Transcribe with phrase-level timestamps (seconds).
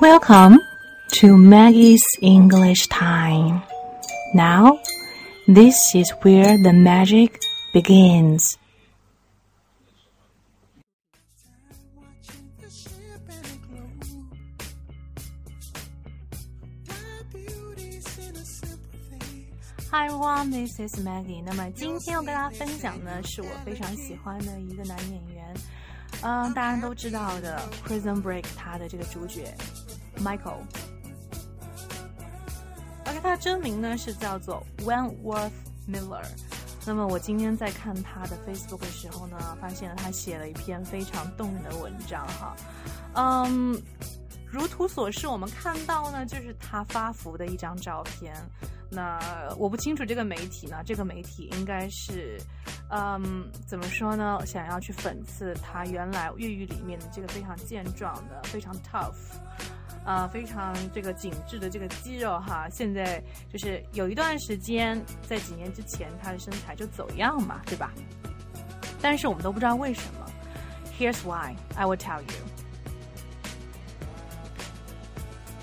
[0.00, 0.58] Welcome
[1.20, 3.62] to Maggie's English Time.
[4.34, 4.80] Now,
[5.46, 7.38] this is where the magic
[7.72, 8.58] begins.
[19.90, 21.42] Hi everyone, this is Maggie.
[21.44, 25.54] 那么今天要跟大家分享的是我非常喜欢的一个男演员，
[26.22, 29.54] 嗯，大家都知道的《Prison Break》他的这个主角
[30.19, 30.61] Michael。
[33.05, 35.51] OK，他的真名呢是叫做 Wentworth
[35.89, 36.25] Miller。
[36.85, 42.55] 那么我今天在看他的 Facebook 的时候呢，发现了他写了一篇非常动人的文章哈，
[43.15, 43.81] 嗯，
[44.49, 48.33] 如图所示，我们看到呢就是他发福的一张照片。
[48.89, 49.19] 那
[49.57, 52.39] 我不清楚这个媒体呢，这个媒体应该是，
[52.89, 54.39] 嗯，怎么说呢？
[54.45, 59.11] 想要去讽刺他原来粤语里面的这个非常健壮的、非常 tough，
[60.07, 62.69] 啊，非常这个紧致的这个肌肉哈。
[62.71, 67.91] 现在就是有一段时间，在几年之前，他的身材就走样嘛，对吧？
[69.01, 70.25] 但是我们都不知道为什么。
[70.97, 72.27] Here's why I will tell you.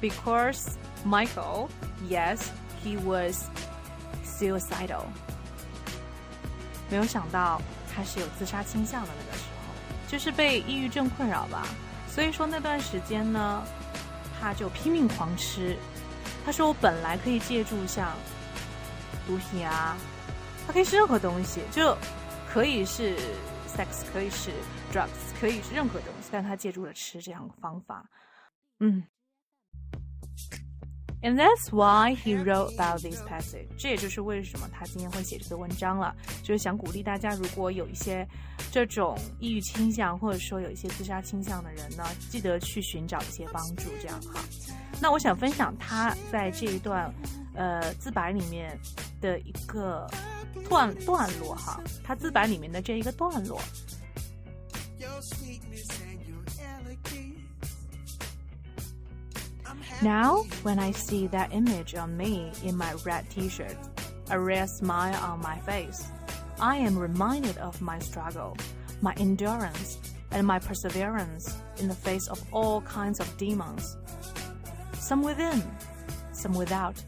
[0.00, 0.76] Because
[1.06, 1.68] Michael,
[2.10, 2.40] yes.
[2.84, 3.44] He was
[4.24, 5.04] suicidal。
[6.90, 7.62] 没有想到
[7.94, 11.64] 他是有自杀倾向的那个时候，就是被抑郁症困扰吧。
[12.08, 13.62] 所以说那段时间呢，
[14.42, 15.76] 他就拼命狂吃。
[16.44, 18.12] 他说我本来可以借助像
[19.26, 19.96] 毒品啊，
[20.66, 21.96] 他可以吃任何东西，就
[22.52, 23.16] 可以是
[23.68, 24.50] sex，可以是
[24.92, 25.06] drugs，
[25.40, 28.04] 可以是任何东西，但他借助了吃这样的方法。
[28.80, 29.04] 嗯。
[31.22, 33.68] And that's why he wrote about this passage。
[33.78, 38.26] 这也就是为什么他今天会写这个文章了，就是想鼓励大家，如果有一些
[38.72, 44.42] 这种抑郁倾向，或者说有一些自杀倾向的人呢，记得去寻找一些帮助，这样哈。
[45.00, 47.08] 那我想分享他在这一段
[47.54, 48.76] 呃自白里面
[49.20, 50.10] 的一个
[50.68, 53.60] 段段落哈，他自白里面的这一个段落。
[60.02, 63.76] Now, when I see that image of me in my red t shirt,
[64.30, 66.08] a rare smile on my face,
[66.60, 68.56] I am reminded of my struggle,
[69.00, 69.98] my endurance,
[70.32, 73.96] and my perseverance in the face of all kinds of demons.
[74.94, 75.62] Some within,
[76.32, 77.00] some without.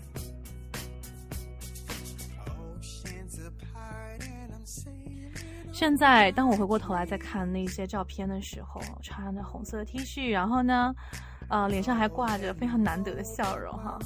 [11.48, 13.98] Now, 当我回过头来再看那些照片的时候，穿着红色的 T 恤，然后呢，呃，脸上还挂着非常难得的笑容哈，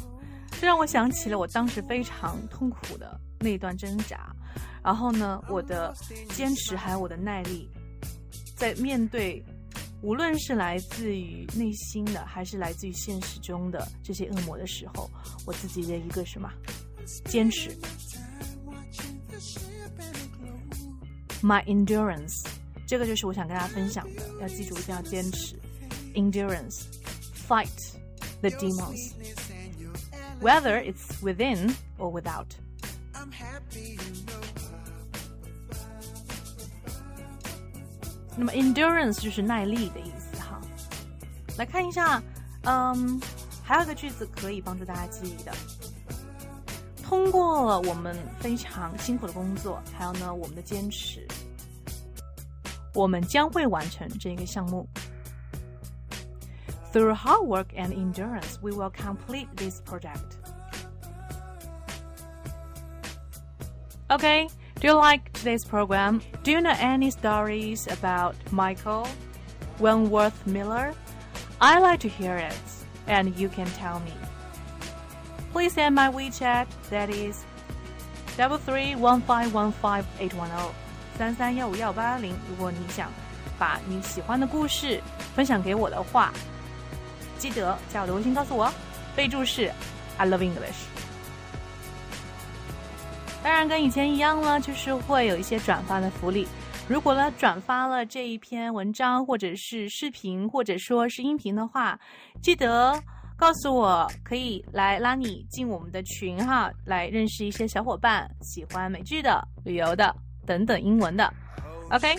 [0.61, 4.35] 这让我想起了我当时非常痛苦的那一段挣扎。
[4.83, 5.95] 然后呢，我的
[6.31, 7.69] 坚持还有我的耐力，
[8.57, 9.45] 在面对
[10.01, 15.11] 无论是来自于内心的，还是来自于现实中的这些恶魔的时候，
[15.47, 16.51] 我自己的一个什么
[17.27, 17.71] 坚持
[21.43, 22.47] ，my endurance，
[22.87, 25.55] 这个就是我想跟大家分享的，要记住一定要坚持
[26.15, 26.85] endurance。
[27.49, 27.97] Fight
[28.43, 29.15] the demons,
[30.41, 32.47] whether it's within or without.
[38.37, 40.61] 那么 endurance 就是耐力的意思哈。
[41.57, 42.23] 来看一下，
[42.63, 43.21] 嗯，
[43.65, 45.53] 还有一个句子可以帮助大家记忆的。
[47.03, 51.27] 通过了我们非常辛苦的工作，还有呢我们的坚持，
[52.95, 54.87] 我们将会完成这个项目。
[56.92, 60.38] through hard work and endurance, we will complete this project.
[64.12, 64.48] Okay,
[64.80, 66.22] do you like today's program?
[66.44, 69.08] Do you know any stories about Michael
[69.80, 70.94] Wentworth Miller?
[71.60, 72.54] I like to hear it,
[73.08, 74.14] and you can tell me.
[75.52, 77.44] Please send my WeChat, that is
[78.38, 80.74] double three one five one five eight one zero
[81.18, 82.36] 三三幺五幺八零。
[82.50, 83.12] 如果你想
[83.58, 85.02] 把你喜欢的故事
[85.36, 86.32] 分享给我的话。
[87.39, 88.71] 记得加我的微信告诉我，
[89.17, 89.73] 备注是
[90.17, 90.87] I love English。
[93.43, 96.47] 当然，跟以前一样了，就是会有一些转发的福利。
[96.89, 101.99] 如果呢转发了这一篇文章，或者是视频，或者说是音频的话，
[102.43, 103.01] 记得
[103.37, 110.15] 告诉我，可以来拉你进我们的群哈，来认识一些小伙伴，喜欢美剧的、旅游的
[110.45, 111.33] 等等英文的。
[111.91, 112.17] OK。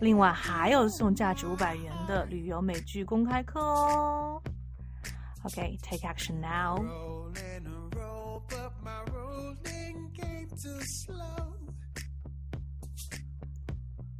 [0.00, 4.42] 另外还有送价值五百元的旅游美剧公开课哦。
[5.44, 6.78] Okay, take action now.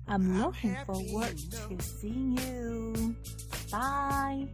[0.06, 1.38] I'm looking forward
[1.68, 3.14] to seeing you.
[3.70, 4.48] Bye.